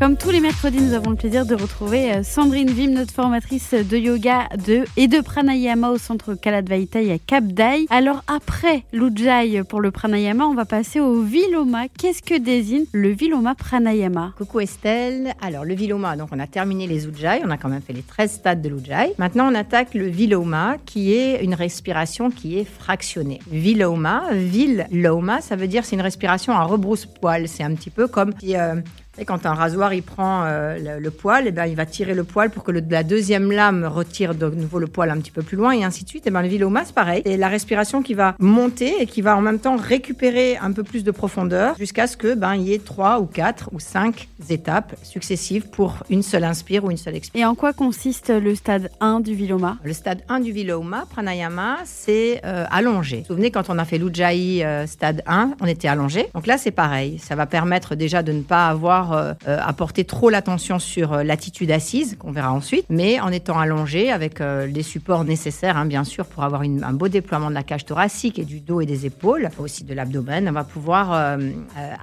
[0.00, 3.74] Comme tous les mercredis, nous avons le plaisir de retrouver euh, Sandrine Vim, notre formatrice
[3.74, 7.86] de yoga de, et de pranayama au centre Kaladvaitai à Cap Dai.
[7.90, 11.86] Alors après l'Ujjayi pour le pranayama, on va passer au Viloma.
[11.96, 14.32] Qu'est-ce que désigne le Viloma pranayama?
[14.36, 15.32] Coucou Estelle.
[15.40, 18.02] Alors le Viloma, donc on a terminé les Ujjayi, on a quand même fait les
[18.02, 19.12] 13 stades de l'Ujjayi.
[19.18, 23.38] Maintenant on attaque le Viloma qui est une respiration qui est fractionnée.
[23.48, 27.46] Viloma, Vil-Loma, ça veut dire c'est une respiration à rebrousse-poil.
[27.46, 28.32] C'est un petit peu comme.
[28.42, 28.80] Euh,
[29.18, 32.14] et quand un rasoir il prend euh, le, poil, et eh ben, il va tirer
[32.14, 35.42] le poil pour que la deuxième lame retire de nouveau le poil un petit peu
[35.42, 36.26] plus loin et ainsi de suite.
[36.26, 37.22] Et ben, le viloma, c'est pareil.
[37.24, 40.82] C'est la respiration qui va monter et qui va en même temps récupérer un peu
[40.82, 44.28] plus de profondeur jusqu'à ce que ben, il y ait trois ou quatre ou cinq
[44.50, 47.40] étapes successives pour une seule inspire ou une seule expire.
[47.40, 51.78] Et en quoi consiste le stade 1 du viloma Le stade 1 du viloma, pranayama,
[51.84, 53.16] c'est euh, allongé.
[53.16, 56.28] Vous vous souvenez, quand on a fait l'Ujjayi euh, stade 1, on était allongé.
[56.34, 57.18] Donc là, c'est pareil.
[57.18, 61.22] Ça va permettre déjà de ne pas avoir euh, euh, apporter trop l'attention sur euh,
[61.22, 66.04] l'attitude assise, qu'on verra ensuite, mais en étant allongé avec les supports nécessaires, hein, bien
[66.04, 69.06] sûr, pour avoir un beau déploiement de la cage thoracique et du dos et des
[69.06, 71.38] épaules, aussi de l'abdomen, on va pouvoir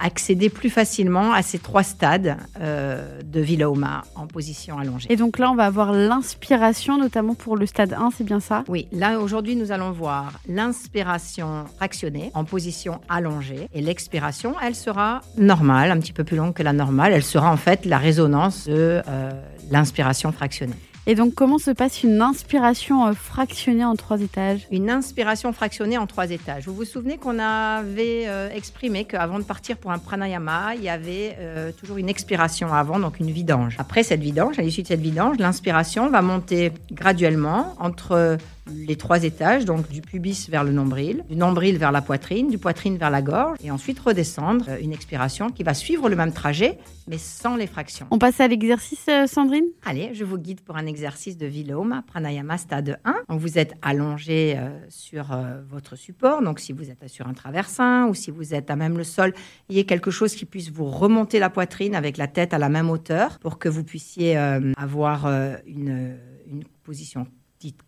[0.00, 5.12] accéder plus facilement à ces trois stades de Viloma en position allongée.
[5.12, 8.64] Et donc là, on va avoir l'inspiration, notamment pour le stade 1, c'est bien ça?
[8.68, 13.68] Oui, là aujourd'hui, nous allons voir l'inspiration fractionnée en position allongée.
[13.74, 17.50] Et l'expiration, elle sera normale, un petit peu plus longue que la normale elle sera
[17.50, 19.30] en fait la résonance de euh,
[19.70, 20.74] l'inspiration fractionnée.
[21.04, 24.68] Et donc, comment se passe une inspiration euh, fractionnée en trois étages?
[24.70, 26.68] Une inspiration fractionnée en trois étages.
[26.68, 30.88] Vous vous souvenez qu'on avait euh, exprimé qu'avant de partir pour un pranayama, il y
[30.88, 31.36] avait
[31.76, 33.74] toujours une expiration avant, donc une vidange.
[33.78, 38.38] Après cette vidange, à l'issue de cette vidange, l'inspiration va monter graduellement entre
[38.70, 42.58] les trois étages, donc du pubis vers le nombril, du nombril vers la poitrine, du
[42.58, 46.32] poitrine vers la gorge, et ensuite redescendre, euh, une expiration qui va suivre le même
[46.32, 48.06] trajet, mais sans les fractions.
[48.10, 49.66] On passe à l'exercice, euh, Sandrine?
[49.84, 53.14] Allez, je vous guide pour un exercice de Viloma, Pranayama stade 1.
[53.28, 55.36] Donc vous êtes allongé euh, sur
[55.68, 58.96] votre support, donc si vous êtes sur un traversin ou si vous êtes à même
[58.96, 59.34] le sol,
[59.68, 62.58] il y a quelque chose qui puisse vous remonter la poitrine avec la tête à
[62.58, 64.36] la même hauteur pour que vous puissiez
[64.76, 65.26] avoir
[65.66, 66.16] une,
[66.46, 67.26] une position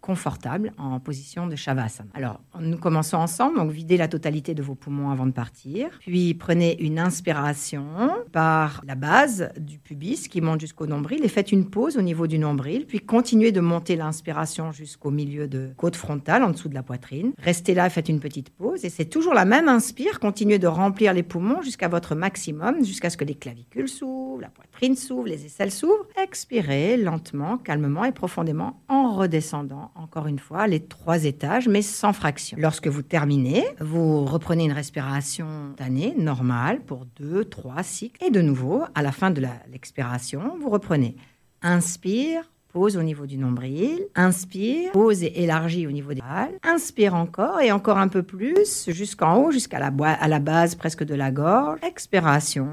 [0.01, 2.11] confortable en position de Shavasana.
[2.15, 5.89] Alors, nous commençons ensemble, donc videz la totalité de vos poumons avant de partir.
[6.01, 7.85] Puis prenez une inspiration
[8.33, 12.27] par la base du pubis qui monte jusqu'au nombril et faites une pause au niveau
[12.27, 12.87] du nombril.
[12.87, 17.33] Puis continuez de monter l'inspiration jusqu'au milieu de côte frontale, en dessous de la poitrine.
[17.39, 20.21] Restez là, faites une petite pause et c'est toujours la même inspire.
[20.21, 24.49] Continuez de remplir les poumons jusqu'à votre maximum, jusqu'à ce que les clavicules s'ouvrent, la
[24.49, 26.06] poitrine s'ouvre, les aisselles s'ouvrent.
[26.23, 32.12] Expirez lentement, calmement et profondément en redescendant encore une fois, les trois étages, mais sans
[32.12, 32.56] fraction.
[32.60, 38.22] Lorsque vous terminez, vous reprenez une respiration tannée, normale, pour deux, trois cycles.
[38.25, 41.16] Et de nouveau, à la fin de l'expiration, vous reprenez.
[41.62, 42.42] Inspire,
[42.75, 47.60] pose au niveau du nombril, inspire, pose et élargit au niveau des balles, inspire encore
[47.60, 49.92] et encore un peu plus jusqu'en haut, jusqu'à la,
[50.26, 52.66] la base presque de la gorge, expiration,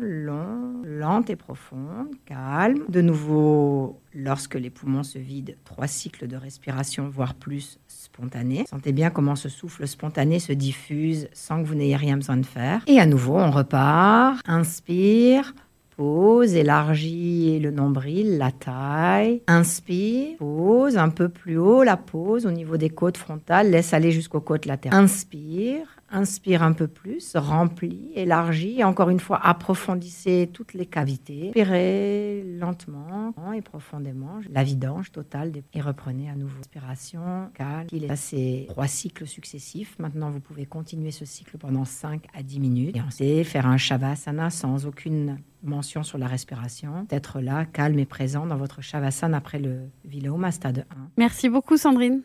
[0.00, 6.36] long, lente et profonde, calme, de nouveau lorsque les poumons se vident, trois cycles de
[6.36, 8.64] respiration, voire plus spontanés.
[8.68, 12.46] Sentez bien comment ce souffle spontané se diffuse sans que vous n'ayez rien besoin de
[12.46, 12.82] faire.
[12.86, 14.40] Et à nouveau, on repart.
[14.46, 15.54] Inspire.
[15.96, 19.42] Pause, élargis le nombril, la taille.
[19.46, 24.10] Inspire, pose un peu plus haut, la pose au niveau des côtes frontales, laisse aller
[24.10, 25.04] jusqu'aux côtes latérales.
[25.04, 28.80] Inspire, Inspire un peu plus, remplis, élargis.
[28.80, 31.48] Et encore une fois, approfondissez toutes les cavités.
[31.48, 34.40] Inspirez lentement et profondément.
[34.50, 35.52] La vidange totale.
[35.72, 36.58] Et reprenez à nouveau.
[36.60, 37.88] Inspiration, calme.
[37.92, 39.98] Il est passé trois cycles successifs.
[39.98, 42.96] Maintenant, vous pouvez continuer ce cycle pendant 5 à 10 minutes.
[42.96, 47.06] Et ensuite, faire un Shavasana sans aucune mention sur la respiration.
[47.08, 50.94] D'être là, calme et présent dans votre Shavasana après le Viloma stade 1.
[51.16, 52.22] Merci beaucoup, Sandrine.